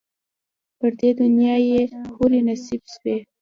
[0.77, 1.81] پر دې دنیا یې
[2.13, 3.15] حوري نصیب سوې